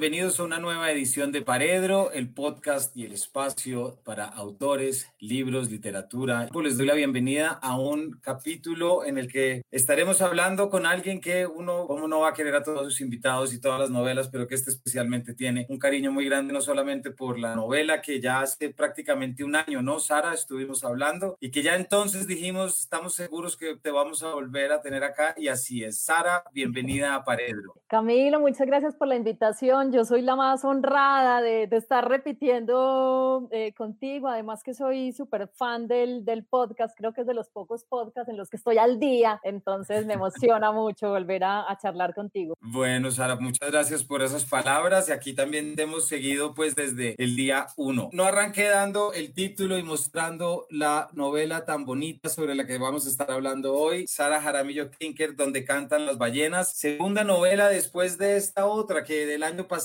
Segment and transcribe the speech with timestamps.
[0.00, 5.70] bienvenidos a una nueva edición de Paredro, el podcast y el espacio para autores, libros,
[5.70, 6.48] literatura.
[6.50, 11.20] Pues les doy la bienvenida a un capítulo en el que estaremos hablando con alguien
[11.20, 14.30] que uno, como no va a querer a todos sus invitados y todas las novelas,
[14.30, 18.22] pero que este especialmente tiene un cariño muy grande, no solamente por la novela que
[18.22, 20.00] ya hace prácticamente un año, ¿no?
[20.00, 24.72] Sara, estuvimos hablando y que ya entonces dijimos, estamos seguros que te vamos a volver
[24.72, 26.00] a tener acá y así es.
[26.00, 27.74] Sara, bienvenida a Paredro.
[27.86, 29.89] Camilo, muchas gracias por la invitación.
[29.90, 34.28] Yo soy la más honrada de, estar repitiendo eh, contigo.
[34.28, 36.96] Además que soy súper fan del, del, podcast.
[36.96, 39.40] Creo que es de los pocos podcasts en los que estoy al día.
[39.42, 42.54] Entonces me emociona mucho volver a, charlar contigo.
[42.60, 45.08] Bueno, Sara, muchas gracias por esas palabras.
[45.08, 48.10] Y aquí también te hemos seguido pues desde el día uno.
[48.12, 53.06] No arranqué dando el título y mostrando la novela tan bonita sobre la que vamos
[53.06, 54.06] a estar hablando hoy.
[54.06, 56.76] Sara Jaramillo Kinker, donde cantan las ballenas.
[56.76, 59.79] Segunda novela después de esta otra que del año pasado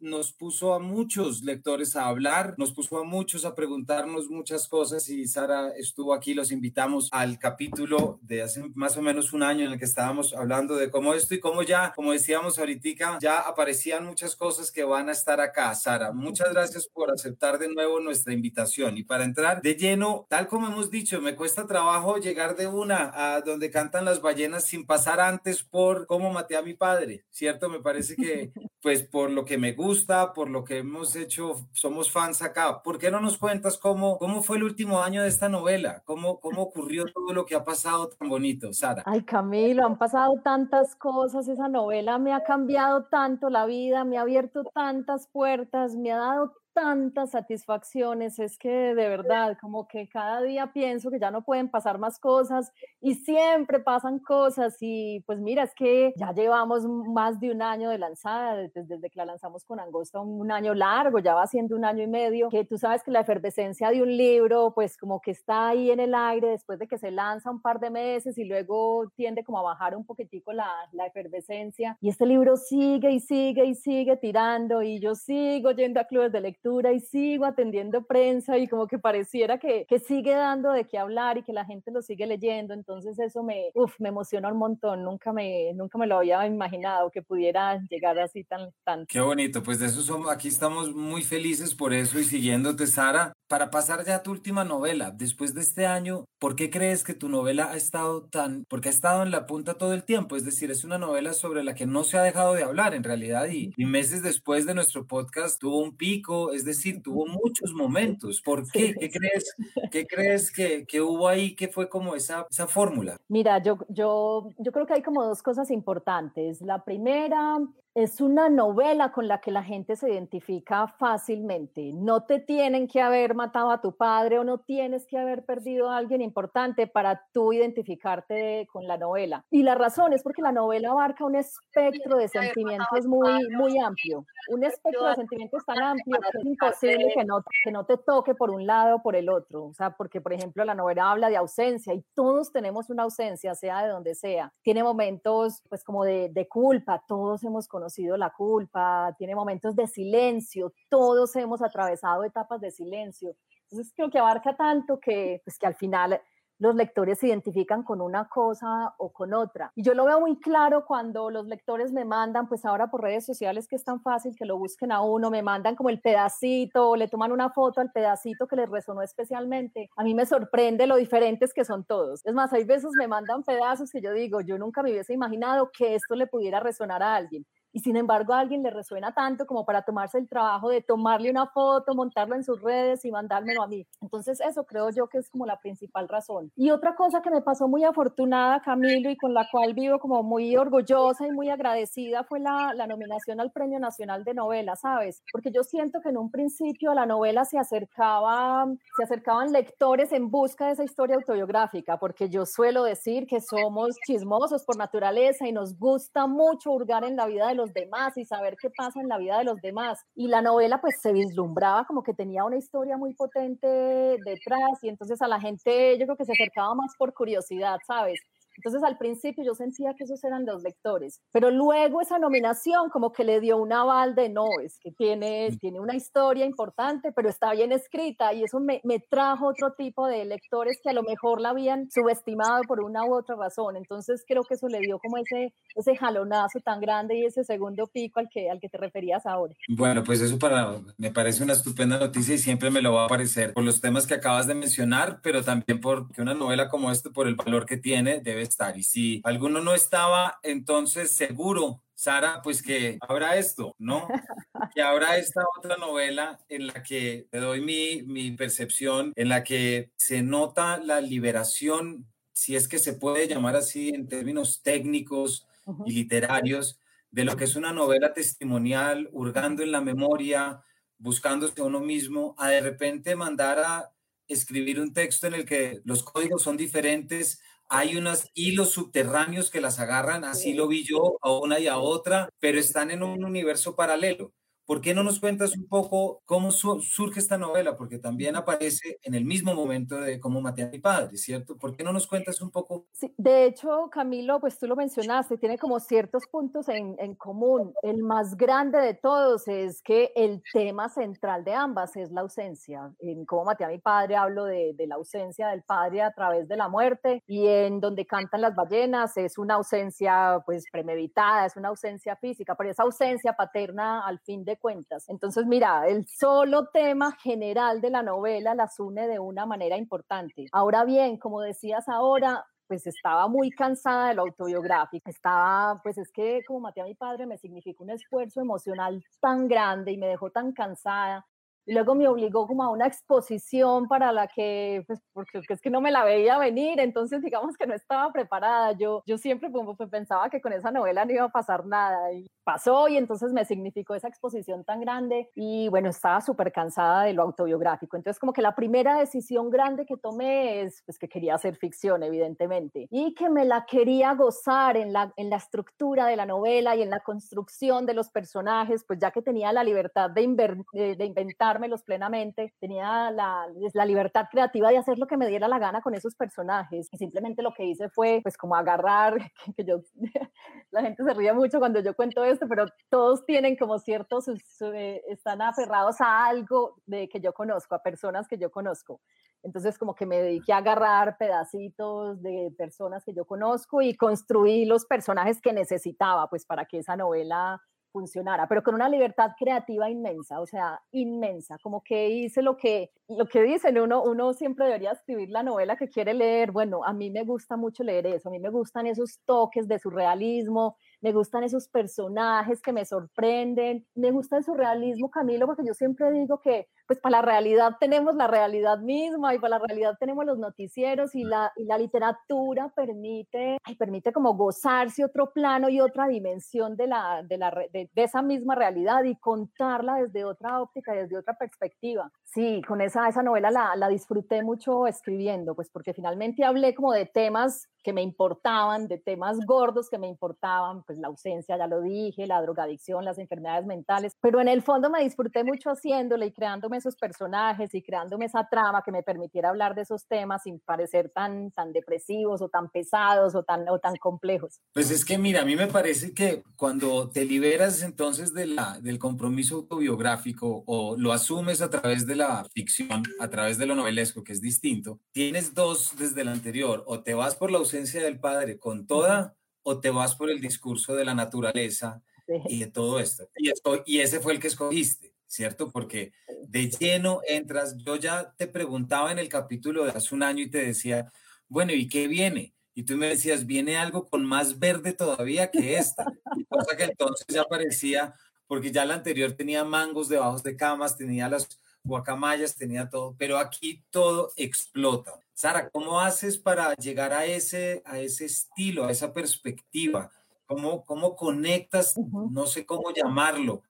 [0.00, 5.08] nos puso a muchos lectores a hablar, nos puso a muchos a preguntarnos muchas cosas
[5.08, 9.66] y Sara estuvo aquí, los invitamos al capítulo de hace más o menos un año
[9.66, 13.40] en el que estábamos hablando de cómo esto y cómo ya, como decíamos ahorita, ya
[13.40, 15.74] aparecían muchas cosas que van a estar acá.
[15.74, 20.48] Sara, muchas gracias por aceptar de nuevo nuestra invitación y para entrar de lleno, tal
[20.48, 24.86] como hemos dicho, me cuesta trabajo llegar de una a donde cantan las ballenas sin
[24.86, 27.68] pasar antes por cómo maté a mi padre, ¿cierto?
[27.68, 32.10] Me parece que pues por lo que me gusta, por lo que hemos hecho, somos
[32.10, 32.82] fans acá.
[32.82, 36.02] ¿Por qué no nos cuentas cómo, cómo fue el último año de esta novela?
[36.04, 39.02] ¿Cómo, ¿Cómo ocurrió todo lo que ha pasado tan bonito, Sara?
[39.06, 41.48] Ay, Camilo, han pasado tantas cosas.
[41.48, 46.18] Esa novela me ha cambiado tanto la vida, me ha abierto tantas puertas, me ha
[46.18, 51.42] dado tantas satisfacciones, es que de verdad, como que cada día pienso que ya no
[51.42, 52.70] pueden pasar más cosas
[53.00, 57.90] y siempre pasan cosas y pues mira, es que ya llevamos más de un año
[57.90, 61.74] de lanzada, desde, desde que la lanzamos con Angosta, un año largo, ya va siendo
[61.74, 65.20] un año y medio, que tú sabes que la efervescencia de un libro pues como
[65.20, 68.38] que está ahí en el aire después de que se lanza un par de meses
[68.38, 71.98] y luego tiende como a bajar un poquitico la, la efervescencia.
[72.00, 76.30] Y este libro sigue y sigue y sigue tirando y yo sigo yendo a clubes
[76.30, 80.84] de lectura y sigo atendiendo prensa y como que pareciera que, que sigue dando de
[80.84, 82.74] qué hablar y que la gente lo sigue leyendo.
[82.74, 85.04] Entonces eso me, uf, me emociona un montón.
[85.04, 89.06] Nunca me, nunca me lo había imaginado que pudiera llegar así tan, tan.
[89.06, 89.62] Qué bonito.
[89.62, 93.32] Pues de eso somos, aquí estamos muy felices por eso y siguiéndote, Sara.
[93.48, 97.14] Para pasar ya a tu última novela, después de este año, ¿por qué crees que
[97.14, 100.36] tu novela ha estado tan, porque ha estado en la punta todo el tiempo?
[100.36, 103.04] Es decir, es una novela sobre la que no se ha dejado de hablar en
[103.04, 107.72] realidad y, y meses después de nuestro podcast tuvo un pico, es decir, tuvo muchos
[107.72, 108.42] momentos.
[108.42, 108.94] ¿Por qué?
[108.98, 109.54] ¿Qué crees,
[109.90, 113.16] qué crees que, que hubo ahí que fue como esa, esa fórmula?
[113.28, 116.60] Mira, yo, yo, yo creo que hay como dos cosas importantes.
[116.60, 117.58] La primera
[117.94, 121.92] es una novela con la que la gente se identifica fácilmente.
[121.94, 125.90] No te tienen que haber matado a tu padre o no tienes que haber perdido
[125.90, 129.44] a alguien importante para tú identificarte con la novela.
[129.50, 134.24] Y la razón es porque la novela abarca un espectro de sentimientos muy, muy amplio.
[134.50, 138.34] Un espectro de sentimientos tan amplio que es imposible que no, que no te toque
[138.34, 139.64] por un lado o por el otro.
[139.64, 143.54] O sea, porque, por ejemplo, la novela habla de ausencia y todos tenemos una ausencia,
[143.54, 144.52] sea de donde sea.
[144.62, 147.02] Tiene momentos, pues, como de, de culpa.
[147.06, 152.70] Todos hemos conocido sido la culpa, tiene momentos de silencio, todos hemos atravesado etapas de
[152.70, 153.36] silencio.
[153.70, 156.20] Entonces creo que abarca tanto que, pues, que al final
[156.58, 159.72] los lectores se identifican con una cosa o con otra.
[159.76, 163.24] Y yo lo veo muy claro cuando los lectores me mandan, pues ahora por redes
[163.24, 166.96] sociales que es tan fácil que lo busquen a uno, me mandan como el pedacito,
[166.96, 169.88] le toman una foto al pedacito que les resonó especialmente.
[169.96, 172.24] A mí me sorprende lo diferentes que son todos.
[172.26, 175.70] Es más, hay veces me mandan pedazos que yo digo, yo nunca me hubiese imaginado
[175.72, 177.46] que esto le pudiera resonar a alguien
[177.78, 181.30] y sin embargo a alguien le resuena tanto como para tomarse el trabajo de tomarle
[181.30, 183.86] una foto, montarlo en sus redes y mandármelo a mí.
[184.00, 186.50] Entonces eso creo yo que es como la principal razón.
[186.56, 190.24] Y otra cosa que me pasó muy afortunada, Camilo, y con la cual vivo como
[190.24, 195.22] muy orgullosa y muy agradecida fue la, la nominación al Premio Nacional de Novela, ¿sabes?
[195.30, 198.66] Porque yo siento que en un principio a la novela se acercaba,
[198.96, 203.94] se acercaban lectores en busca de esa historia autobiográfica, porque yo suelo decir que somos
[204.04, 208.24] chismosos por naturaleza y nos gusta mucho hurgar en la vida de los demás y
[208.24, 210.00] saber qué pasa en la vida de los demás.
[210.14, 214.88] Y la novela pues se vislumbraba como que tenía una historia muy potente detrás y
[214.88, 218.20] entonces a la gente yo creo que se acercaba más por curiosidad, ¿sabes?
[218.58, 223.12] Entonces al principio yo sentía que esos eran los lectores, pero luego esa nominación como
[223.12, 225.58] que le dio un aval de no, es que tiene, mm.
[225.58, 230.06] tiene una historia importante, pero está bien escrita y eso me, me trajo otro tipo
[230.06, 233.76] de lectores que a lo mejor la habían subestimado por una u otra razón.
[233.76, 237.86] Entonces creo que eso le dio como ese, ese jalonazo tan grande y ese segundo
[237.86, 239.54] pico al que, al que te referías ahora.
[239.68, 243.08] Bueno, pues eso para, me parece una estupenda noticia y siempre me lo va a
[243.08, 247.10] parecer por los temas que acabas de mencionar, pero también porque una novela como esta,
[247.10, 248.76] por el valor que tiene, debe estar.
[248.76, 254.06] Y si alguno no estaba, entonces seguro Sara, pues que habrá esto, ¿no?
[254.74, 259.42] Que habrá esta otra novela en la que te doy mi, mi percepción, en la
[259.42, 265.48] que se nota la liberación, si es que se puede llamar así en términos técnicos
[265.86, 266.78] y literarios,
[267.10, 270.62] de lo que es una novela testimonial, hurgando en la memoria,
[270.98, 273.92] buscándose a uno mismo, a de repente mandar a
[274.28, 279.60] escribir un texto en el que los códigos son diferentes, hay unos hilos subterráneos que
[279.60, 283.24] las agarran, así lo vi yo, a una y a otra, pero están en un
[283.24, 284.32] universo paralelo.
[284.68, 287.74] ¿Por qué no nos cuentas un poco cómo surge esta novela?
[287.74, 291.56] Porque también aparece en el mismo momento de cómo maté a mi padre, ¿cierto?
[291.56, 292.84] ¿Por qué no nos cuentas un poco?
[292.92, 297.72] Sí, de hecho, Camilo, pues tú lo mencionaste, tiene como ciertos puntos en, en común.
[297.80, 302.92] El más grande de todos es que el tema central de ambas es la ausencia.
[302.98, 306.46] En cómo maté a mi padre hablo de, de la ausencia del padre a través
[306.46, 311.56] de la muerte y en donde cantan las ballenas es una ausencia pues premeditada, es
[311.56, 315.08] una ausencia física, pero esa ausencia paterna al fin de cuentas.
[315.08, 320.46] Entonces, mira, el solo tema general de la novela las une de una manera importante.
[320.52, 326.12] Ahora bien, como decías ahora, pues estaba muy cansada de lo autobiográfico, estaba, pues es
[326.12, 330.06] que como maté a mi padre me significó un esfuerzo emocional tan grande y me
[330.06, 331.26] dejó tan cansada
[331.68, 335.68] y luego me obligó como a una exposición para la que, pues, porque es que
[335.68, 338.72] no me la veía venir, entonces digamos que no estaba preparada.
[338.72, 342.26] Yo, yo siempre pues, pensaba que con esa novela no iba a pasar nada y
[342.42, 347.12] pasó y entonces me significó esa exposición tan grande y bueno, estaba súper cansada de
[347.12, 347.98] lo autobiográfico.
[347.98, 352.02] Entonces como que la primera decisión grande que tomé es pues que quería hacer ficción,
[352.02, 356.74] evidentemente, y que me la quería gozar en la, en la estructura de la novela
[356.76, 360.26] y en la construcción de los personajes, pues ya que tenía la libertad de,
[360.72, 365.48] de inventar los plenamente, tenía la, la, libertad creativa de hacer lo que me diera
[365.48, 366.88] la gana con esos personajes.
[366.92, 369.16] Y simplemente lo que hice fue, pues, como agarrar,
[369.56, 369.80] que, yo,
[370.70, 375.02] la gente se ríe mucho cuando yo cuento esto, pero todos tienen como ciertos, eh,
[375.08, 379.00] están aferrados a algo de que yo conozco, a personas que yo conozco.
[379.42, 384.64] Entonces, como que me dediqué a agarrar pedacitos de personas que yo conozco y construí
[384.64, 387.60] los personajes que necesitaba, pues, para que esa novela
[387.90, 392.90] funcionara, pero con una libertad creativa inmensa, o sea, inmensa, como que hice lo que,
[393.08, 396.92] lo que dicen, uno, uno siempre debería escribir la novela que quiere leer, bueno, a
[396.92, 401.12] mí me gusta mucho leer eso, a mí me gustan esos toques de surrealismo, me
[401.12, 406.40] gustan esos personajes que me sorprenden, me gusta el surrealismo, Camilo, porque yo siempre digo
[406.40, 410.38] que pues para la realidad tenemos la realidad misma y para la realidad tenemos los
[410.38, 416.76] noticieros y la, y la literatura permite, permite como gozarse otro plano y otra dimensión
[416.76, 421.34] de, la, de, la, de, esa misma realidad y contarla desde otra óptica, desde otra
[421.34, 422.10] perspectiva.
[422.24, 426.92] Sí, con esa, esa novela la, la disfruté mucho escribiendo, pues porque finalmente hablé como
[426.92, 431.66] de temas que me importaban, de temas gordos que me importaban, pues la ausencia, ya
[431.66, 436.26] lo dije, la drogadicción, las enfermedades mentales, pero en el fondo me disfruté mucho haciéndole
[436.26, 440.42] y creándome esos personajes y creándome esa trama que me permitiera hablar de esos temas
[440.44, 444.60] sin parecer tan, tan depresivos o tan pesados o tan, o tan complejos.
[444.72, 448.78] Pues es que mira, a mí me parece que cuando te liberas entonces de la,
[448.80, 453.74] del compromiso autobiográfico o lo asumes a través de la ficción, a través de lo
[453.74, 458.02] novelesco, que es distinto, tienes dos desde el anterior, o te vas por la ausencia
[458.02, 462.02] del padre con toda o te vas por el discurso de la naturaleza
[462.48, 463.28] y de todo esto.
[463.36, 465.14] Y, esto, y ese fue el que escogiste.
[465.28, 465.70] ¿Cierto?
[465.70, 466.12] Porque
[466.48, 470.50] de lleno entras, yo ya te preguntaba en el capítulo de hace un año y
[470.50, 471.12] te decía,
[471.48, 472.54] bueno, ¿y qué viene?
[472.74, 476.04] Y tú me decías, viene algo con más verde todavía que esta.
[476.48, 478.14] cosa que entonces ya parecía,
[478.46, 483.38] porque ya la anterior tenía mangos debajo de camas, tenía las guacamayas, tenía todo, pero
[483.38, 485.20] aquí todo explota.
[485.34, 490.10] Sara, ¿cómo haces para llegar a ese, a ese estilo, a esa perspectiva?
[490.46, 493.62] ¿Cómo, cómo conectas, no sé cómo llamarlo,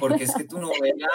[0.00, 1.08] porque es que tu novela,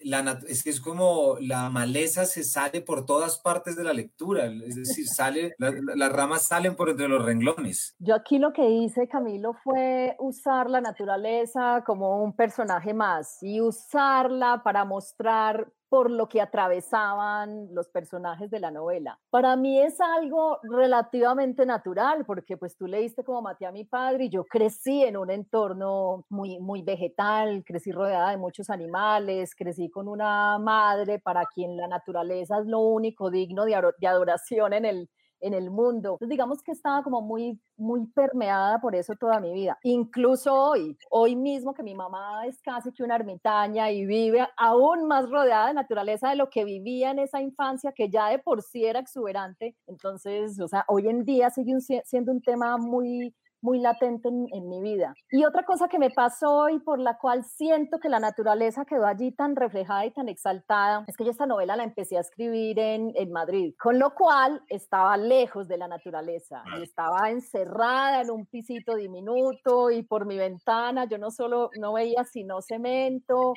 [0.00, 4.46] la, es que es como la maleza se sale por todas partes de la lectura,
[4.46, 7.96] es decir, sale, las ramas salen por entre los renglones.
[7.98, 13.60] Yo aquí lo que hice, Camilo, fue usar la naturaleza como un personaje más y
[13.60, 19.18] usarla para mostrar por lo que atravesaban los personajes de la novela.
[19.30, 24.24] Para mí es algo relativamente natural, porque pues tú leíste como maté a mi padre
[24.24, 29.88] y yo crecí en un entorno muy, muy vegetal, crecí rodeada de muchos animales, crecí
[29.88, 35.08] con una madre para quien la naturaleza es lo único digno de, adoración en el,
[35.40, 36.12] en el mundo.
[36.12, 39.78] Entonces, digamos que estaba como muy, muy permeada por eso toda mi vida.
[39.82, 45.06] Incluso hoy, hoy mismo que mi mamá es casi que una ermitaña y vive aún
[45.06, 48.62] más rodeada de naturaleza de lo que vivía en esa infancia, que ya de por
[48.62, 49.76] sí era exuberante.
[49.86, 54.80] Entonces, o sea, hoy en día sigue siendo un tema muy muy latente en, mi
[54.80, 55.14] vida.
[55.30, 59.06] Y otra cosa que me pasó y por la cual siento que la naturaleza quedó
[59.06, 62.78] allí tan reflejada y tan exaltada, es que yo esta novela la empecé a escribir
[62.78, 68.30] en, en Madrid, con lo cual estaba lejos de la naturaleza y estaba encerrada en
[68.30, 73.54] un pisito diminuto y por mi ventana yo no solo no veía sino cemento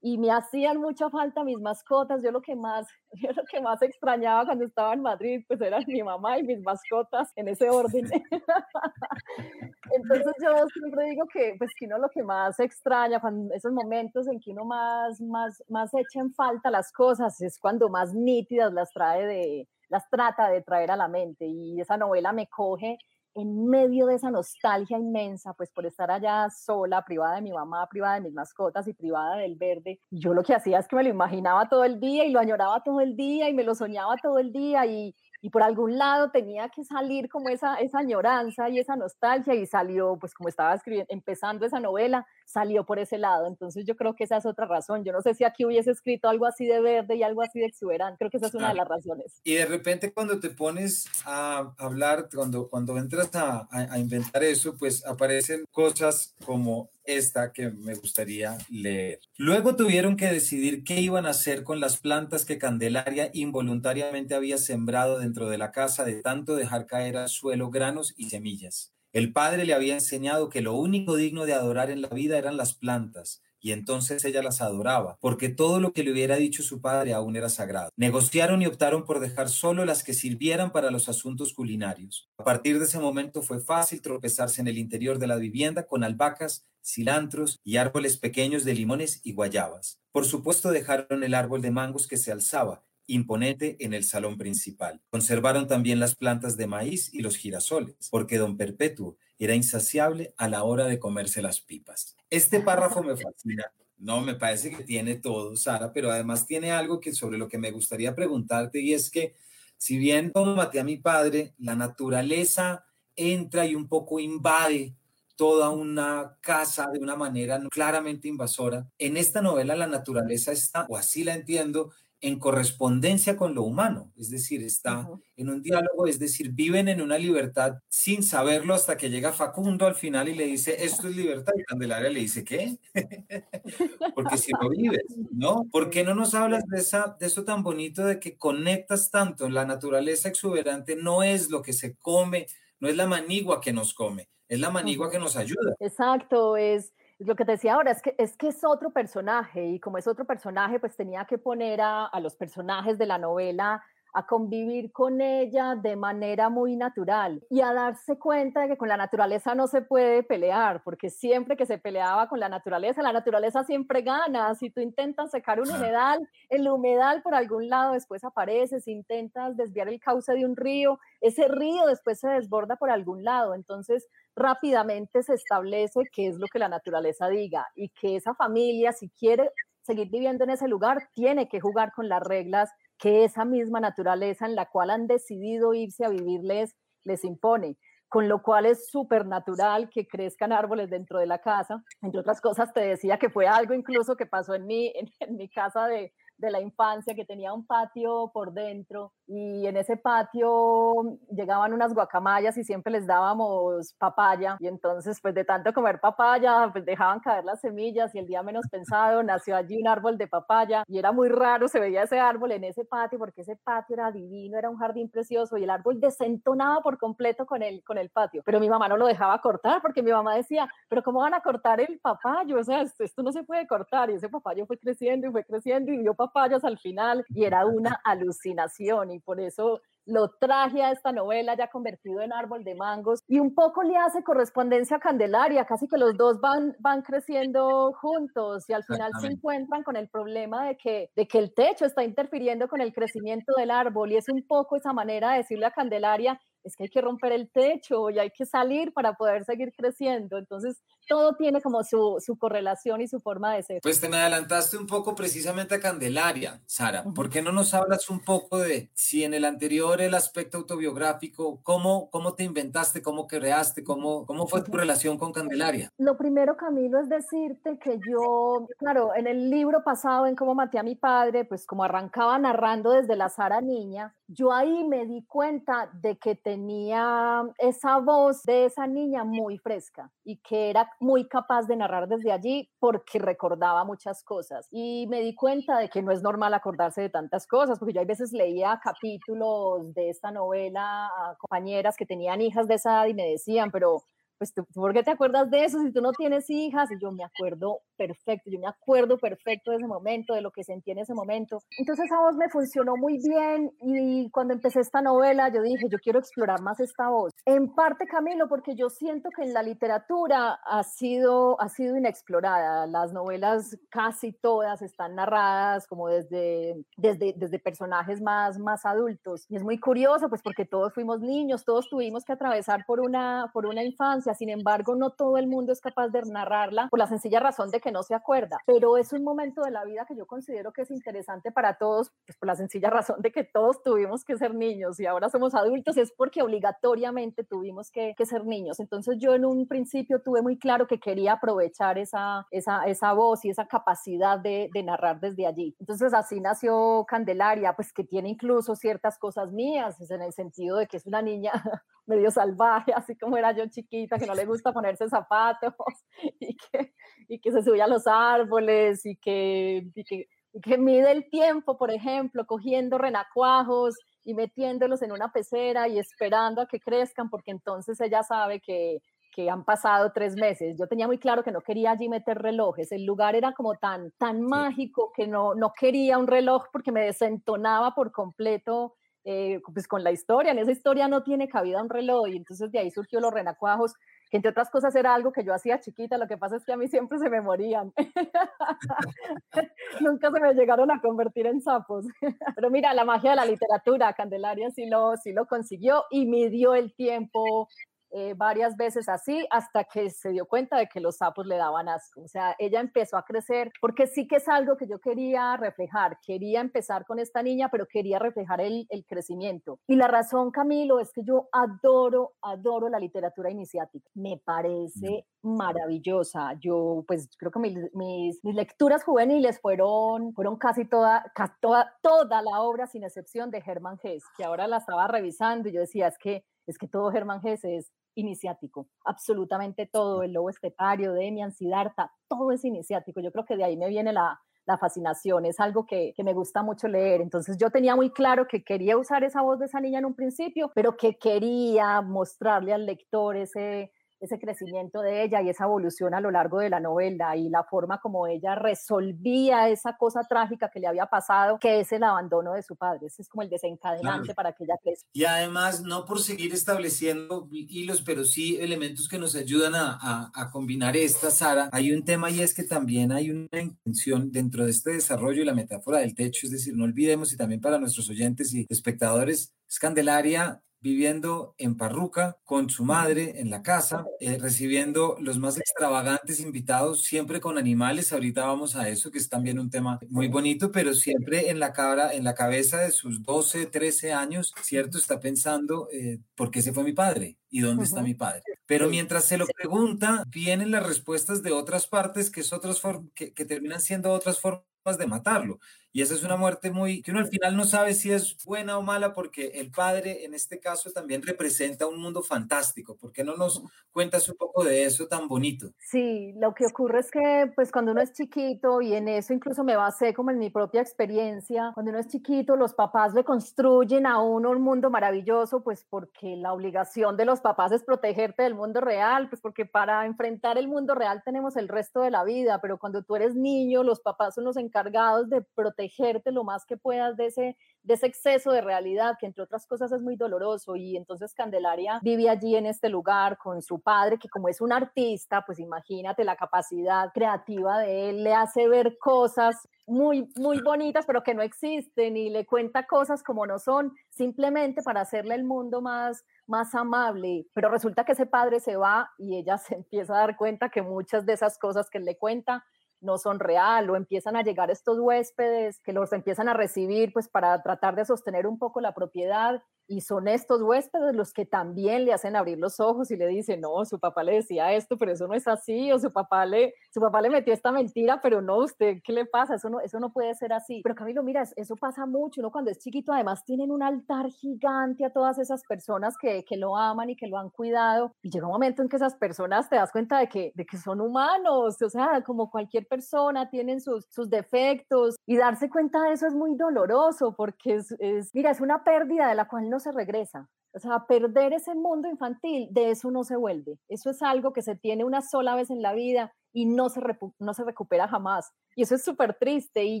[0.00, 2.22] y me hacían mucha falta mis mascotas.
[2.22, 5.84] Yo lo que más, yo lo que más extrañaba cuando estaba en Madrid, pues eran
[5.86, 8.10] mi mamá y mis mascotas en ese orden.
[9.94, 14.26] Entonces yo siempre digo que, pues que uno lo que más extraña, cuando esos momentos
[14.26, 18.72] en que uno más, más, más echa en falta las cosas, es cuando más nítidas
[18.72, 21.46] las trae de, las trata de traer a la mente.
[21.46, 22.98] Y esa novela me coge
[23.34, 27.86] en medio de esa nostalgia inmensa, pues por estar allá sola, privada de mi mamá,
[27.88, 31.04] privada de mis mascotas y privada del verde, yo lo que hacía es que me
[31.04, 34.16] lo imaginaba todo el día y lo añoraba todo el día y me lo soñaba
[34.16, 38.68] todo el día y, y por algún lado tenía que salir como esa, esa añoranza
[38.68, 43.18] y esa nostalgia y salió, pues como estaba escribiendo, empezando esa novela, salió por ese
[43.18, 43.48] lado.
[43.48, 45.02] Entonces yo creo que esa es otra razón.
[45.02, 47.66] Yo no sé si aquí hubiese escrito algo así de verde y algo así de
[47.66, 48.18] exuberante.
[48.18, 49.40] Creo que esa es una de las razones.
[49.42, 54.44] Y de repente cuando te pones a hablar, cuando, cuando entras a, a, a inventar
[54.44, 59.20] eso, pues aparecen cosas como esta que me gustaría leer.
[59.36, 64.58] Luego tuvieron que decidir qué iban a hacer con las plantas que Candelaria involuntariamente había
[64.58, 68.92] sembrado dentro de la casa de tanto dejar caer al suelo granos y semillas.
[69.12, 72.56] El padre le había enseñado que lo único digno de adorar en la vida eran
[72.56, 76.80] las plantas, y entonces ella las adoraba, porque todo lo que le hubiera dicho su
[76.80, 77.90] padre aún era sagrado.
[77.96, 82.28] Negociaron y optaron por dejar solo las que sirvieran para los asuntos culinarios.
[82.38, 86.02] A partir de ese momento fue fácil tropezarse en el interior de la vivienda con
[86.02, 90.00] albahacas, cilantros y árboles pequeños de limones y guayabas.
[90.10, 95.00] Por supuesto dejaron el árbol de mangos que se alzaba, imponente en el salón principal.
[95.10, 100.48] Conservaron también las plantas de maíz y los girasoles, porque don Perpetuo era insaciable a
[100.48, 102.16] la hora de comerse las pipas.
[102.30, 103.72] Este párrafo me fascina.
[103.98, 107.58] No, me parece que tiene todo, Sara, pero además tiene algo que sobre lo que
[107.58, 109.34] me gustaría preguntarte y es que
[109.76, 112.84] si bien como maté a mi padre, la naturaleza
[113.16, 114.94] entra y un poco invade
[115.36, 118.88] toda una casa de una manera claramente invasora.
[118.98, 121.90] En esta novela la naturaleza está, o así la entiendo,
[122.22, 127.02] en correspondencia con lo humano, es decir, está en un diálogo, es decir, viven en
[127.02, 131.16] una libertad sin saberlo hasta que llega Facundo al final y le dice, esto es
[131.16, 132.78] libertad, y Candelaria le dice, ¿qué?
[134.14, 135.02] Porque si lo vives,
[135.32, 135.64] ¿no?
[135.72, 139.48] ¿Por qué no nos hablas de, esa, de eso tan bonito de que conectas tanto?
[139.48, 142.46] La naturaleza exuberante no es lo que se come,
[142.78, 145.74] no es la manigua que nos come, es la manigua que nos ayuda.
[145.80, 146.92] Exacto, es
[147.24, 150.06] lo que te decía ahora es que, es que es otro personaje y como es
[150.06, 154.92] otro personaje, pues tenía que poner a, a los personajes de la novela a convivir
[154.92, 159.54] con ella de manera muy natural y a darse cuenta de que con la naturaleza
[159.54, 164.02] no se puede pelear, porque siempre que se peleaba con la naturaleza, la naturaleza siempre
[164.02, 164.54] gana.
[164.54, 169.56] Si tú intentas secar un humedal, el humedal por algún lado después aparece, si intentas
[169.56, 173.54] desviar el cauce de un río, ese río después se desborda por algún lado.
[173.54, 178.92] Entonces, rápidamente se establece qué es lo que la naturaleza diga y que esa familia,
[178.92, 179.50] si quiere
[179.82, 182.70] seguir viviendo en ese lugar, tiene que jugar con las reglas
[183.02, 187.76] que esa misma naturaleza en la cual han decidido irse a vivirles les impone
[188.08, 191.82] con lo cual es súper natural que crezcan árboles dentro de la casa.
[192.02, 195.48] Entre otras cosas, te decía que fue algo incluso que pasó en mi, en mi
[195.48, 196.12] casa de,
[196.42, 200.92] de la infancia que tenía un patio por dentro y en ese patio
[201.30, 204.56] llegaban unas guacamayas y siempre les dábamos papaya.
[204.60, 208.42] Y entonces pues de tanto comer papaya pues dejaban caer las semillas y el día
[208.42, 210.84] menos pensado nació allí un árbol de papaya.
[210.86, 214.10] Y era muy raro, se veía ese árbol en ese patio porque ese patio era
[214.10, 218.10] divino, era un jardín precioso y el árbol desentonaba por completo con el, con el
[218.10, 221.34] patio, pero mi mamá no lo dejaba cortar porque mi mamá decía, pero ¿cómo van
[221.34, 222.58] a cortar el papayo?
[222.58, 225.44] O sea, esto, esto no se puede cortar y ese papayo fue creciendo y fue
[225.44, 230.82] creciendo y dio papayas al final y era una alucinación y por eso lo traje
[230.82, 234.96] a esta novela ya convertido en árbol de mangos y un poco le hace correspondencia
[234.96, 239.82] a Candelaria, casi que los dos van, van creciendo juntos y al final se encuentran
[239.84, 243.70] con el problema de que, de que el techo está interfiriendo con el crecimiento del
[243.70, 247.00] árbol y es un poco esa manera de decirle a Candelaria, es que hay que
[247.00, 250.38] romper el techo y hay que salir para poder seguir creciendo.
[250.38, 253.80] Entonces, todo tiene como su, su, correlación y su forma de ser.
[253.82, 257.04] Pues te me adelantaste un poco precisamente a Candelaria, Sara.
[257.14, 261.60] ¿Por qué no nos hablas un poco de si en el anterior el aspecto autobiográfico,
[261.62, 265.90] cómo, cómo te inventaste, cómo creaste, cómo, cómo fue tu relación con Candelaria?
[265.98, 270.78] Lo primero, Camilo, es decirte que yo, claro, en el libro pasado, en cómo maté
[270.78, 275.24] a mi padre, pues como arrancaba narrando desde la Sara niña, yo ahí me di
[275.26, 281.26] cuenta de que tenía esa voz de esa niña muy fresca y que era muy
[281.26, 284.68] capaz de narrar desde allí porque recordaba muchas cosas.
[284.70, 288.02] Y me di cuenta de que no es normal acordarse de tantas cosas, porque yo
[288.02, 293.06] a veces leía capítulos de esta novela a compañeras que tenían hijas de esa edad
[293.06, 294.02] y me decían, pero
[294.38, 296.90] pues ¿por qué te acuerdas de eso si tú no tienes hijas?
[296.90, 300.64] Y yo me acuerdo perfecto, yo me acuerdo perfecto de ese momento, de lo que
[300.64, 301.60] sentí en ese momento.
[301.78, 305.98] Entonces esa voz me funcionó muy bien y cuando empecé esta novela yo dije, yo
[305.98, 307.32] quiero explorar más esta voz.
[307.44, 312.86] En parte, Camilo, porque yo siento que en la literatura ha sido, ha sido inexplorada.
[312.86, 319.46] Las novelas casi todas están narradas como desde, desde, desde personajes más, más adultos.
[319.48, 323.50] Y es muy curioso, pues porque todos fuimos niños, todos tuvimos que atravesar por una,
[323.52, 327.06] por una infancia sin embargo, no todo el mundo es capaz de narrarla por la
[327.06, 330.16] sencilla razón de que no se acuerda, pero es un momento de la vida que
[330.16, 333.82] yo considero que es interesante para todos, pues por la sencilla razón de que todos
[333.82, 338.78] tuvimos que ser niños y ahora somos adultos, es porque obligatoriamente tuvimos que, ser niños.
[338.78, 343.44] Entonces yo en un principio tuve muy claro que quería aprovechar esa, esa, esa voz
[343.44, 345.74] y esa capacidad de, de narrar desde allí.
[345.80, 350.86] Entonces así nació Candelaria, pues que tiene incluso ciertas cosas mías, en el sentido de
[350.86, 351.52] que es una niña
[352.06, 355.74] medio salvaje, así como era yo chiquita, que no le gusta ponerse zapatos
[356.40, 356.92] y que,
[357.28, 360.28] y que se sube a los árboles y que, y que,
[360.62, 366.62] que mide el tiempo, por ejemplo, cogiendo renacuajos y metiéndolos en una pecera y esperando
[366.62, 369.00] a que crezcan, porque entonces ella sabe que,
[369.32, 370.76] que han pasado tres meses.
[370.78, 372.92] Yo tenía muy claro que no quería allí meter relojes.
[372.92, 377.04] El lugar era como tan, tan mágico que no, no quería un reloj porque me
[377.04, 380.52] desentonaba por completo eh, pues con la historia.
[380.52, 383.94] En esa historia no tiene cabida un reloj y entonces de ahí surgió los renacuajos,
[384.30, 386.72] que entre otras cosas era algo que yo hacía chiquita, lo que pasa es que
[386.72, 387.92] a mí siempre se me morían.
[390.00, 392.06] Nunca se me llegaron a convertir en sapos.
[392.56, 396.74] Pero mira, la magia de la literatura, Candelaria sí lo, sí lo consiguió y midió
[396.74, 397.68] el tiempo,
[398.14, 401.88] eh, varias veces así hasta que se dio cuenta de que los sapos le daban
[401.88, 402.22] asco.
[402.22, 406.18] O sea, ella empezó a crecer porque sí que es algo que yo quería reflejar.
[406.24, 409.80] Quería empezar con esta niña, pero quería reflejar el, el crecimiento.
[409.86, 414.08] Y la razón, Camilo, es que yo adoro, adoro la literatura iniciática.
[414.14, 416.54] Me parece maravillosa.
[416.60, 421.24] Yo, pues, creo que mis, mis, lecturas juveniles fueron, fueron casi toda,
[421.60, 425.72] toda, toda la obra, sin excepción, de Hermann Hesse, que ahora la estaba revisando y
[425.72, 430.50] yo decía, es que es que todo Germán Hesse es iniciático, absolutamente todo, el lobo
[430.50, 433.20] estepario, Demian, Siddhartha, todo es iniciático.
[433.20, 436.34] Yo creo que de ahí me viene la, la fascinación, es algo que, que, me
[436.34, 437.20] gusta mucho leer.
[437.20, 440.14] Entonces yo tenía muy claro que quería usar esa voz de esa niña en un
[440.14, 446.14] principio, pero que quería mostrarle al lector ese, ese crecimiento de ella y esa evolución
[446.14, 450.70] a lo largo de la novela y la forma como ella resolvía esa cosa trágica
[450.70, 453.06] que le había pasado, que es el abandono de su padre.
[453.06, 455.08] Ese es como el desencadenante para que ella crezca.
[455.12, 460.30] Y además, no por seguir estableciendo hilos, pero sí elementos que nos ayudan a, a,
[460.34, 464.64] a combinar esta, Sara, hay un tema y es que también hay una intención dentro
[464.64, 467.78] de este desarrollo y la metáfora del techo, es decir, no olvidemos y también para
[467.78, 474.04] nuestros oyentes y espectadores, es Candelaria viviendo en Parruca con su madre en la casa,
[474.20, 478.12] eh, recibiendo los más extravagantes invitados, siempre con animales.
[478.12, 481.72] Ahorita vamos a eso, que es también un tema muy bonito, pero siempre en la,
[481.72, 484.98] cabra, en la cabeza de sus 12, 13 años, ¿cierto?
[484.98, 487.38] Está pensando, eh, ¿por qué se fue mi padre?
[487.48, 488.42] ¿Y dónde está mi padre?
[488.66, 492.80] Pero mientras se lo pregunta, vienen las respuestas de otras partes que, es otras
[493.14, 495.60] que, que terminan siendo otras formas de matarlo.
[495.94, 498.78] Y esa es una muerte muy, que uno al final no sabe si es buena
[498.78, 502.96] o mala porque el padre en este caso también representa un mundo fantástico.
[502.96, 505.70] ¿Por qué no nos cuentas un poco de eso tan bonito?
[505.78, 509.64] Sí, lo que ocurre es que pues cuando uno es chiquito y en eso incluso
[509.64, 514.06] me basé como en mi propia experiencia, cuando uno es chiquito los papás le construyen
[514.06, 518.54] a uno un mundo maravilloso pues porque la obligación de los papás es protegerte del
[518.54, 522.62] mundo real, pues porque para enfrentar el mundo real tenemos el resto de la vida,
[522.62, 526.64] pero cuando tú eres niño los papás son los encargados de proteger protegerte lo más
[526.64, 530.16] que puedas de ese, de ese exceso de realidad, que entre otras cosas es muy
[530.16, 530.76] doloroso.
[530.76, 534.72] Y entonces Candelaria vive allí en este lugar con su padre, que como es un
[534.72, 541.04] artista, pues imagínate la capacidad creativa de él, le hace ver cosas muy, muy bonitas,
[541.06, 545.44] pero que no existen y le cuenta cosas como no son, simplemente para hacerle el
[545.44, 547.46] mundo más, más amable.
[547.52, 550.82] Pero resulta que ese padre se va y ella se empieza a dar cuenta que
[550.82, 552.64] muchas de esas cosas que él le cuenta
[553.02, 557.28] no son real o empiezan a llegar estos huéspedes que los empiezan a recibir pues
[557.28, 559.62] para tratar de sostener un poco la propiedad
[559.92, 563.60] y son estos huéspedes los que también le hacen abrir los ojos y le dicen,
[563.60, 566.74] no, su papá le decía esto, pero eso no es así, o su papá le,
[566.90, 569.56] su papá le metió esta mentira, pero no, usted, ¿qué le pasa?
[569.56, 570.80] Eso no, eso no puede ser así.
[570.82, 575.04] Pero Camilo, mira, eso pasa mucho, uno cuando es chiquito además tienen un altar gigante
[575.04, 578.46] a todas esas personas que, que lo aman y que lo han cuidado, y llega
[578.46, 581.82] un momento en que esas personas te das cuenta de que, de que son humanos,
[581.82, 586.34] o sea, como cualquier persona, tienen sus, sus defectos, y darse cuenta de eso es
[586.34, 590.48] muy doloroso, porque es, es mira, es una pérdida de la cual no se regresa.
[590.74, 593.78] O sea, perder ese mundo infantil, de eso no se vuelve.
[593.88, 597.00] Eso es algo que se tiene una sola vez en la vida y no se,
[597.38, 598.52] no se recupera jamás.
[598.74, 599.84] Y eso es súper triste.
[599.84, 600.00] Y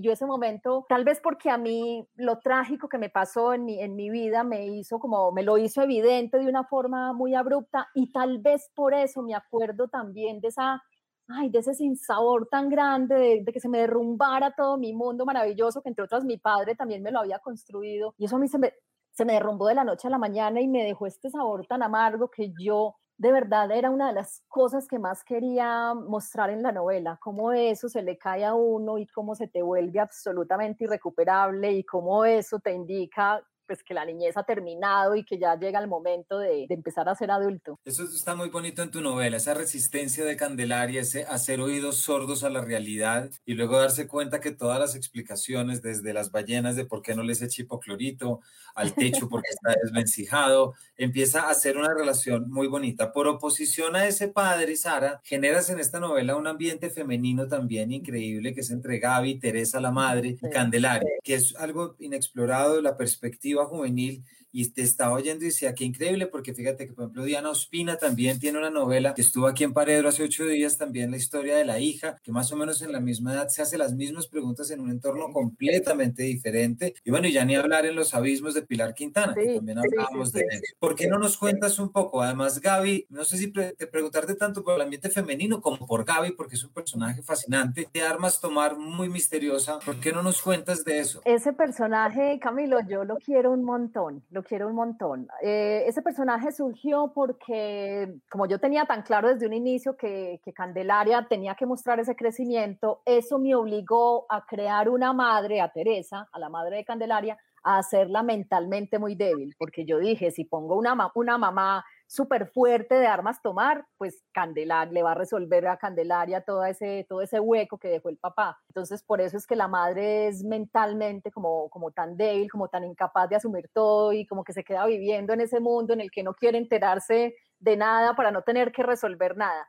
[0.00, 3.80] yo ese momento, tal vez porque a mí lo trágico que me pasó en mi,
[3.82, 7.88] en mi vida me hizo como, me lo hizo evidente de una forma muy abrupta
[7.94, 10.82] y tal vez por eso me acuerdo también de esa
[11.28, 15.24] ay, de ese sinsabor tan grande, de, de, que se me derrumbara todo mi mundo
[15.24, 18.14] maravilloso, que entre otras mi padre también me lo había construido.
[18.18, 18.74] Y eso a mí se me,
[19.12, 21.82] se me derrumbó de la noche a la mañana y me dejó este sabor tan
[21.82, 26.62] amargo que yo de verdad era una de las cosas que más quería mostrar en
[26.62, 30.84] la novela, cómo eso se le cae a uno y cómo se te vuelve absolutamente
[30.84, 35.56] irrecuperable y cómo eso te indica pues que la niñez ha terminado y que ya
[35.58, 37.78] llega el momento de, de, empezar a ser adulto.
[37.84, 42.44] Eso está muy bonito en tu novela, esa resistencia de Candelaria, ese hacer oídos sordos
[42.44, 46.84] a la realidad y luego darse cuenta que todas las explicaciones, desde las ballenas de
[46.84, 48.40] por qué no les echa hipoclorito,
[48.74, 53.12] al techo porque está desvencijado, empieza a hacer una relación muy bonita.
[53.12, 58.54] Por oposición a ese padre, Sara, generas en esta novela un ambiente femenino también increíble
[58.54, 62.96] que es entre Gaby, Teresa la madre y Candelaria, que es algo inexplorado de la
[62.96, 67.24] perspectiva juvenil y te estaba oyendo y decía, qué increíble, porque fíjate que, por ejemplo,
[67.24, 71.10] Diana Ospina también tiene una novela que estuvo aquí en Paredro hace ocho días, también
[71.10, 73.78] la historia de la hija, que más o menos en la misma edad se hace
[73.78, 76.94] las mismas preguntas en un entorno completamente diferente.
[77.04, 80.38] Y bueno, ya ni hablar en los abismos de Pilar Quintana, que también hablábamos sí,
[80.38, 80.74] sí, de eso.
[80.78, 82.22] ¿Por qué no nos cuentas un poco?
[82.22, 86.04] Además, Gaby, no sé si pre te preguntarte tanto por el ambiente femenino como por
[86.04, 89.78] Gaby, porque es un personaje fascinante, de armas tomar muy misteriosa.
[89.78, 91.22] ¿Por qué no nos cuentas de eso?
[91.24, 94.22] Ese personaje, Camilo, yo lo quiero un montón.
[94.30, 95.28] Lo quiero un montón.
[95.42, 100.52] Eh, ese personaje surgió porque, como yo tenía tan claro desde un inicio que, que,
[100.52, 106.28] Candelaria tenía que mostrar ese crecimiento, eso me obligó a crear una madre, a Teresa,
[106.32, 110.76] a la madre de Candelaria, a hacerla mentalmente muy débil, porque yo dije, si pongo
[110.76, 115.78] una, una mamá súper fuerte de armas tomar, pues Candelaria le va a resolver a
[115.78, 118.58] Candelaria todo ese, todo ese hueco que dejó el papá.
[118.68, 122.84] Entonces, por eso es que la madre es mentalmente como, como tan débil, como tan
[122.84, 126.10] incapaz de asumir todo y como que se queda viviendo en ese mundo en el
[126.10, 129.66] que no quiere enterarse de nada para no tener que resolver nada.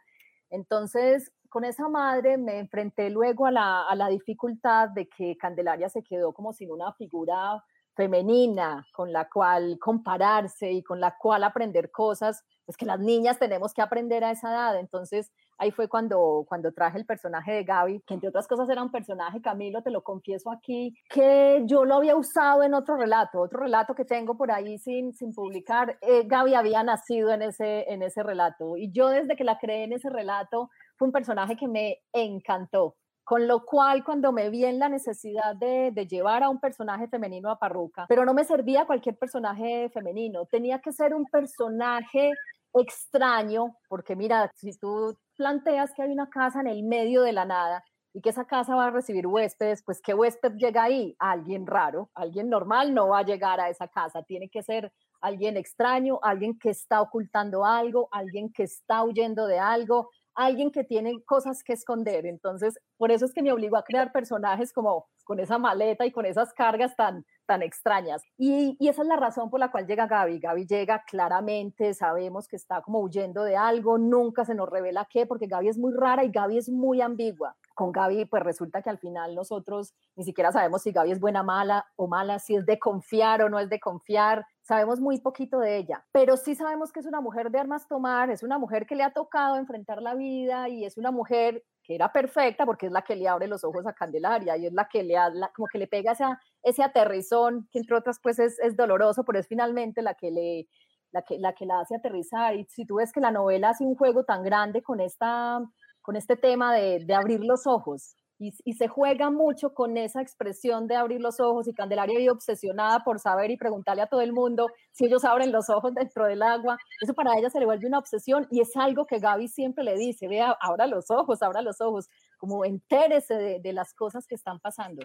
[0.49, 5.87] Entonces, con esa madre me enfrenté luego a la, a la dificultad de que Candelaria
[5.87, 7.63] se quedó como sin una figura
[7.95, 13.39] femenina con la cual compararse y con la cual aprender cosas, pues que las niñas
[13.39, 14.79] tenemos que aprender a esa edad.
[14.79, 18.81] Entonces ahí fue cuando, cuando traje el personaje de Gaby, que entre otras cosas era
[18.81, 23.39] un personaje, Camilo, te lo confieso aquí, que yo lo había usado en otro relato,
[23.39, 25.97] otro relato que tengo por ahí sin, sin publicar.
[26.01, 29.83] Eh, Gaby había nacido en ese, en ese relato y yo desde que la creé
[29.83, 34.65] en ese relato fue un personaje que me encantó con lo cual, cuando me vi
[34.65, 38.85] en la necesidad de, llevar a un personaje femenino a Parruca, pero no me servía
[38.85, 42.31] cualquier personaje femenino, tenía que ser un personaje
[42.73, 47.45] extraño, porque mira, si tú planteas que hay una casa en el medio de la
[47.45, 47.83] nada
[48.13, 51.15] y que esa casa va a recibir huéspedes, pues ¿qué huésped llega ahí?
[51.19, 55.55] Alguien raro, alguien normal no va a llegar a esa casa, tiene que ser alguien
[55.55, 61.21] extraño, alguien que está ocultando algo, alguien que está huyendo de algo, alguien que tiene
[61.25, 62.25] cosas que esconder.
[62.25, 66.11] Entonces, por eso es que me obligó a crear personajes como con esa maleta y
[66.11, 68.23] con esas cargas tan, tan extrañas.
[68.37, 70.39] Y, y, esa es la razón por la cual llega Gaby.
[70.39, 75.25] Gaby llega claramente, sabemos que está como huyendo de algo, nunca se nos revela qué,
[75.25, 77.55] porque Gaby es muy rara y Gaby es muy ambigua.
[77.73, 81.43] Con Gaby, pues resulta que al final nosotros ni siquiera sabemos si Gaby es buena,
[81.43, 84.45] mala o mala, si es de confiar o no es de confiar.
[84.61, 88.29] Sabemos muy poquito de ella, pero sí sabemos que es una mujer de armas tomar,
[88.29, 91.95] es una mujer que le ha tocado enfrentar la vida y es una mujer que
[91.95, 94.87] era perfecta porque es la que le abre los ojos a Candelaria y es la
[94.87, 95.15] que le
[95.53, 99.39] como que le pega esa, ese aterrizón, que entre otras pues es, es doloroso, pero
[99.39, 100.67] es finalmente la que le
[101.13, 102.55] la que, la que la hace aterrizar.
[102.55, 105.61] Y si tú ves que la novela hace un juego tan grande con, esta,
[106.03, 110.97] con este tema de, abrir los ojos, y, se juega mucho con esa expresión de
[110.97, 114.67] abrir los ojos y Candelaria vive obsesionada por saber y preguntarle a todo el mundo
[114.91, 116.77] si ellos abren los ojos dentro del agua.
[117.01, 119.95] Eso para ella se le vuelve una obsesión y es algo que Gaby siempre le
[119.95, 124.59] dice, vea, abra los ojos, abra los ojos, como entérese de las cosas que están
[124.59, 125.03] pasando.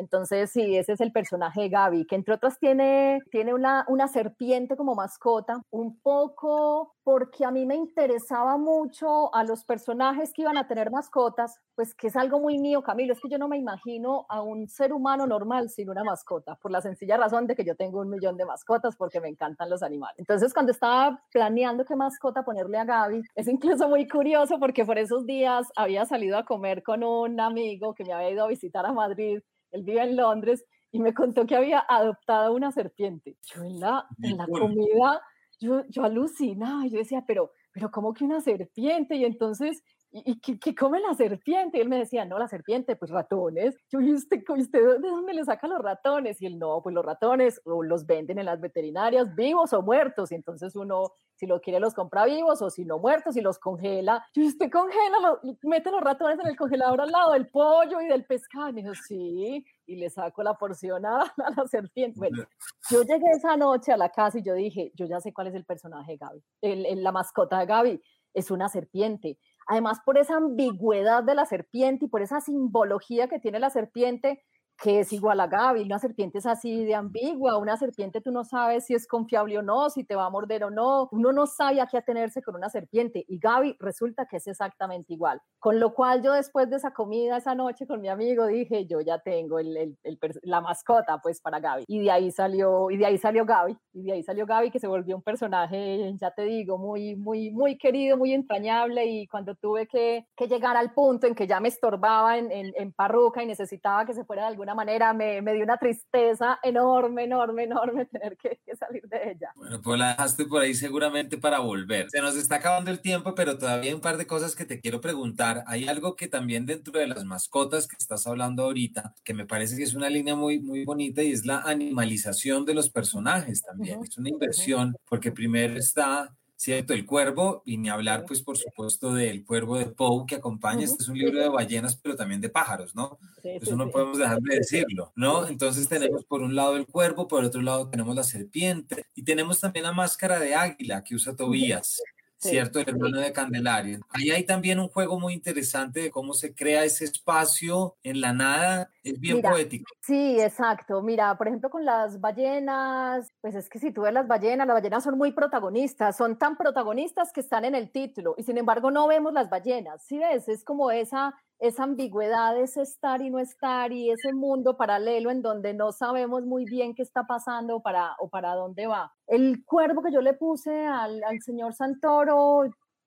[0.00, 4.08] Entonces, sí, ese es el personaje de Gaby, que entre otras tiene, tiene una, una
[4.08, 10.42] serpiente como mascota, un poco porque a mí me interesaba mucho a los personajes que
[10.42, 13.48] iban a tener mascotas, pues que es algo muy mío, Camilo, es que yo no
[13.48, 17.54] me imagino a un ser humano normal sin una mascota, por la sencilla razón de
[17.54, 20.18] que yo tengo un millón de mascotas porque me encantan los animales.
[20.18, 24.98] Entonces, cuando estaba planeando qué mascota ponerle a Gaby, es incluso muy curioso porque por
[24.98, 28.86] esos días había salido a comer con un amigo que me había ido a visitar
[28.86, 29.40] a Madrid
[29.72, 33.36] él vive en Londres y me contó que había adoptado una serpiente.
[33.42, 35.22] Yo en la, en la comida,
[35.60, 39.16] yo, yo alucinaba, yo decía, pero, pero ¿cómo que una serpiente?
[39.16, 41.78] Y entonces ¿y, qué, come la serpiente?
[41.78, 43.76] Y él me decía, no, la serpiente, pues ratones.
[43.90, 46.40] Yo, ¿y usted, usted de dónde le saca los ratones?
[46.42, 50.32] Y él, no, pues los ratones o los venden en las veterinarias vivos o muertos.
[50.32, 53.58] Y entonces uno, si lo quiere, los compra vivos o si no muertos y los
[53.58, 54.24] congela.
[54.34, 58.24] Y usted congela, mete los ratones en el congelador al lado del pollo y del
[58.24, 58.68] pescado.
[58.70, 62.18] Y me dijo, sí, y le saco la porción a, la serpiente.
[62.18, 62.44] Bueno,
[62.90, 65.54] yo llegué esa noche a la casa y yo dije, yo ya sé cuál es
[65.54, 68.02] el personaje de Gaby, el, la mascota de Gaby
[68.34, 69.38] es una serpiente.
[69.66, 74.42] Además, por esa ambigüedad de la serpiente y por esa simbología que tiene la serpiente,
[74.80, 75.82] que es igual a Gaby.
[75.82, 79.62] Una serpiente es así de ambigua, una serpiente tú no sabes si es confiable o
[79.62, 82.56] no, si te va a morder o no, uno no sabe a qué atenerse con
[82.56, 85.40] una serpiente y Gaby resulta que es exactamente igual.
[85.58, 89.00] Con lo cual yo después de esa comida esa noche con mi amigo dije, yo
[89.02, 89.98] ya tengo el,
[90.42, 94.04] la mascota pues para Gaby y de ahí salió y de ahí salió Gaby y
[94.04, 97.76] de ahí salió Gaby que se volvió un personaje, ya te digo, muy muy muy
[97.76, 101.68] querido, muy entrañable y cuando tuve que, que llegar al punto en que ya me
[101.68, 105.54] estorbaba en, en, en parruca y necesitaba que se fuera de alguna manera me, me
[105.54, 109.52] dio una tristeza enorme, enorme, enorme tener que, salir de ella.
[109.56, 112.08] Bueno, pues la dejaste por ahí seguramente para volver.
[112.10, 114.80] Se nos está acabando el tiempo, pero todavía hay un par de cosas que te
[114.80, 115.64] quiero preguntar.
[115.66, 119.76] Hay algo que también dentro de las mascotas que estás hablando ahorita, que me parece
[119.76, 124.00] que es una línea muy, muy bonita y es la animalización de los personajes también.
[124.02, 126.92] Es una inversión, porque primero está ¿cierto?
[126.92, 130.84] El cuervo, y ni hablar, pues, por supuesto, del cuervo de Poe que acompaña.
[130.84, 133.18] Este es un libro de ballenas, pero también de pájaros, ¿no?
[133.42, 135.46] Eso no podemos dejar de decirlo, ¿no?
[135.46, 139.58] Entonces tenemos por un lado el cuervo, por otro lado tenemos la serpiente, y tenemos
[139.58, 142.02] también la máscara de águila que usa Tobías.
[142.40, 142.80] ¿Cierto?
[142.80, 144.00] El hermano de Candelaria.
[144.08, 148.32] Ahí hay también un juego muy interesante de cómo se crea ese espacio en la
[148.32, 149.90] nada, es bien poético.
[150.00, 151.02] Sí, exacto.
[151.02, 154.74] Mira, por ejemplo, con las ballenas, pues es que si tú ves las ballenas, las
[154.74, 158.90] ballenas son muy protagonistas, son tan protagonistas que están en el título y sin embargo
[158.90, 160.48] no vemos las ballenas, ¿sí ves?
[160.48, 165.42] Es como esa esa ambigüedad, ese estar y no estar y ese mundo paralelo en
[165.42, 169.12] donde no sabemos muy bien qué está pasando o para, o para dónde va.
[169.26, 172.62] El cuervo que yo le puse al, al señor Santoro,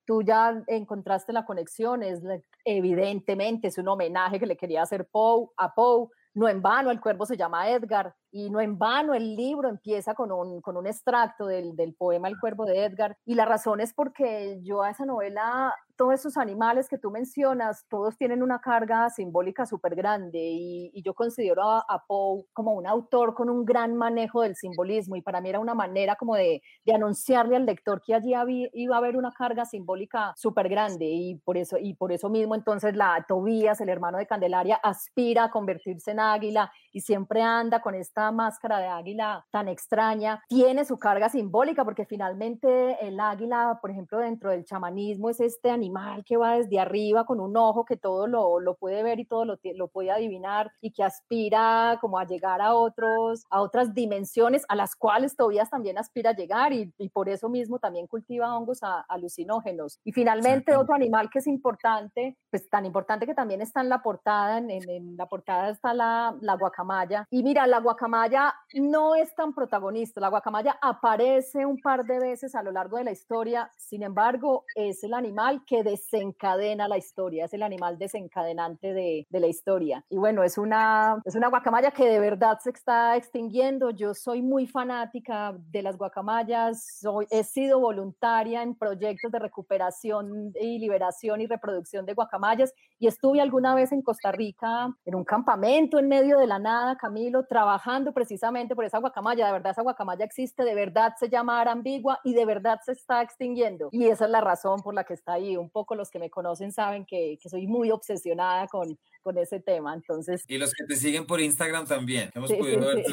[0.06, 2.22] tú ya encontraste la conexión, es
[2.64, 7.00] evidentemente es un homenaje que le quería hacer Poe, a Poe, no en vano el
[7.00, 10.86] cuervo se llama Edgar y no en vano el libro empieza con un, con un
[10.86, 14.90] extracto del, del poema El cuervo de Edgar y la razón es porque yo a
[14.90, 20.38] esa novela todos esos animales que tú mencionas, todos tienen una carga simbólica súper grande
[20.40, 25.16] y, yo considero a, a, Poe como un autor con un gran manejo del simbolismo
[25.16, 28.68] y para mí era una manera como de, de anunciarle al lector que allí había,
[28.72, 32.54] iba a haber una carga simbólica súper grande y por, eso, y por eso mismo
[32.54, 37.82] entonces la Tobías, el hermano de Candelaria, aspira a convertirse en águila y siempre anda
[37.82, 43.78] con esta máscara de águila tan extraña, tiene su carga simbólica porque finalmente el águila,
[43.82, 47.84] por ejemplo, dentro del chamanismo es este animal que va desde arriba con un ojo
[47.84, 51.98] que todo lo, lo puede ver y todo lo, lo, puede adivinar y que aspira
[52.00, 56.34] como a llegar a, otros, a otras dimensiones a las cuales Tobías también aspira a
[56.34, 59.98] llegar y, y por eso mismo también cultiva hongos alucinógenos.
[60.04, 64.02] Y finalmente otro animal que es importante, pues tan importante que también está en la
[64.02, 67.26] portada, en, en, la portada está la, la guacamaya.
[67.30, 72.54] Y mira, la guacamaya no es tan protagonista, la guacamaya aparece un par de veces
[72.54, 77.46] a lo largo de la historia, sin embargo, es el animal que desencadena la historia,
[77.46, 80.04] es el animal desencadenante de, de la historia.
[80.10, 83.90] Y bueno, es una, es una guacamaya que de verdad se está extinguiendo.
[83.90, 90.52] Yo soy muy fanática de las guacamayas, soy, he sido voluntaria en proyectos de recuperación
[90.60, 95.24] y liberación y reproducción de guacamayas y estuve alguna vez en Costa Rica en un
[95.24, 99.46] campamento en medio de la nada, Camilo, trabajando precisamente por esa guacamaya.
[99.46, 103.22] De verdad, esa guacamaya existe, de verdad se llama Arambigua y de verdad se está
[103.22, 103.88] extinguiendo.
[103.92, 105.56] Y esa es la razón por la que está ahí.
[105.56, 109.60] Un poco los que me conocen saben que, que soy muy obsesionada con, con ese
[109.60, 109.94] tema.
[109.94, 112.30] Entonces, y los que te siguen por Instagram también.
[112.34, 113.04] Hemos podido ver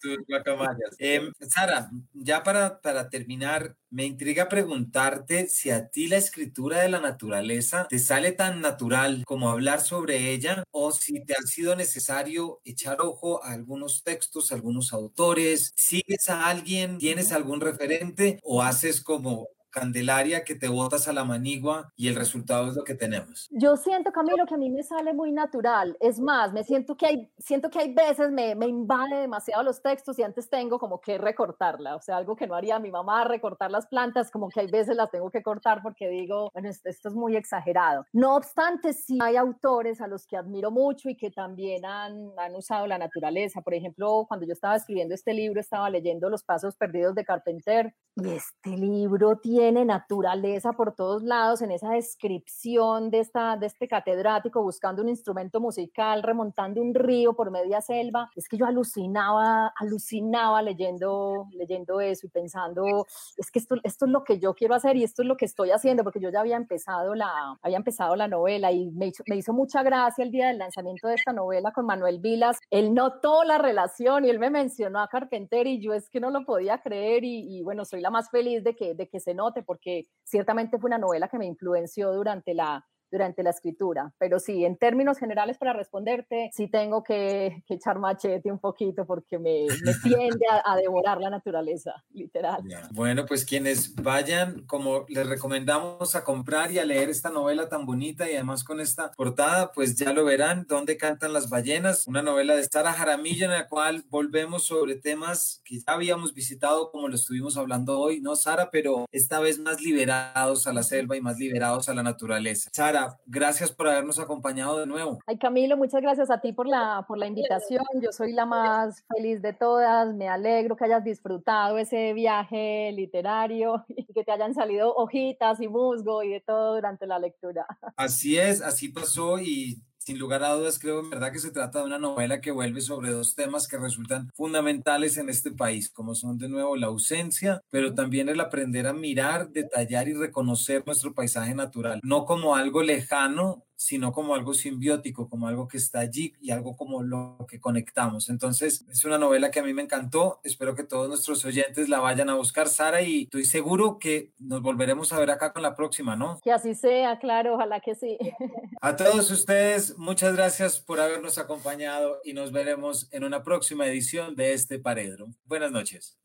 [0.00, 0.96] tus, guacamayas.
[0.98, 6.88] Em, Sara, ya para, para terminar, me intriga preguntarte si a ti la escritura de
[6.88, 11.76] la naturaleza te sale tan natural como hablar sobre ella o si te ha sido
[11.76, 18.40] necesario echar ojo a algunos textos, a algunos autores, sigues a alguien, tienes algún referente
[18.42, 22.84] o haces como Candelaria que te botas a la manigua y el resultado es lo
[22.84, 23.48] que tenemos.
[23.50, 25.96] Yo siento, Camilo, que a mí me sale muy natural.
[25.98, 29.82] Es más, me siento que hay, siento que hay veces me, me invade demasiado los
[29.82, 31.96] textos y antes tengo como que recortarla.
[31.96, 34.94] O sea, algo que no haría mi mamá, recortar las plantas, como que hay veces
[34.94, 38.04] las tengo que cortar porque digo, bueno, esto, esto es muy exagerado.
[38.12, 42.54] No obstante, sí hay autores a los que admiro mucho y que también han, han
[42.54, 43.62] usado la naturaleza.
[43.62, 47.94] Por ejemplo, cuando yo estaba escribiendo este libro, estaba leyendo Los Pasos Perdidos de Carpenter
[48.16, 53.66] y este libro tiene tiene naturaleza por todos lados en esa descripción de, esta, de
[53.66, 58.28] este catedrático buscando un instrumento musical, remontando un río por media selva.
[58.34, 64.10] Es que yo alucinaba, alucinaba leyendo, leyendo eso y pensando, es que esto, esto es
[64.10, 66.40] lo que yo quiero hacer y esto es lo que estoy haciendo, porque yo ya
[66.40, 70.32] había empezado la, había empezado la novela y me hizo, me hizo mucha gracia el
[70.32, 72.58] día del lanzamiento de esta novela con Manuel Vilas.
[72.68, 76.30] Él notó la relación y él me mencionó a Carpenter y yo es que no
[76.30, 79.34] lo podía creer y, y bueno, soy la más feliz de que, de que se
[79.34, 84.12] note porque ciertamente fue una novela que me influenció durante la, durante la escritura.
[84.18, 89.38] Pero sí, en términos generales para responderte, sí tengo que, echar machete un poquito porque
[89.38, 92.62] me, me tiende a, devorar la naturaleza, literal.
[92.92, 97.86] Bueno, pues quienes vayan, como les recomendamos a comprar y a leer esta novela tan
[97.86, 102.22] bonita y además con esta portada, pues ya lo verán, Dónde cantan las ballenas, una
[102.22, 107.08] novela de Sara Jaramillo en la cual volvemos sobre temas que ya habíamos visitado como
[107.08, 108.70] lo estuvimos hablando hoy, ¿no, Sara?
[108.70, 112.70] Pero esta vez más liberados a la selva y más liberados a la naturaleza.
[112.72, 115.18] Sara, gracias por habernos acompañado de nuevo.
[115.26, 117.84] Ay, Camilo, muchas gracias a ti por la, por la invitación.
[118.00, 120.14] Yo soy la más feliz de todas.
[120.14, 125.68] Me alegro que hayas disfrutado ese viaje literario y que te hayan salido hojitas y
[125.68, 127.66] musgo y de todo durante la lectura.
[127.96, 131.78] Así es, así pasó y sin lugar a dudas, creo en verdad que se trata
[131.78, 136.14] de una novela que vuelve sobre dos temas que resultan fundamentales en este país, como
[136.14, 141.14] son de nuevo la ausencia, pero también el aprender a mirar, detallar y reconocer nuestro
[141.14, 146.34] paisaje natural, no como algo lejano, sino como algo simbiótico, como algo que está allí
[146.40, 148.30] y algo como lo que conectamos.
[148.30, 150.40] Entonces, es una novela que a mí me encantó.
[150.44, 154.62] Espero que todos nuestros oyentes la vayan a buscar, Sara, y estoy seguro que nos
[154.62, 156.38] volveremos a ver acá con la próxima, ¿no?
[156.44, 158.18] Que así sea, claro, ojalá que sí.
[158.80, 164.36] A todos ustedes, muchas gracias por habernos acompañado y nos veremos en una próxima edición
[164.36, 165.26] de este Paredro.
[165.44, 166.21] Buenas noches.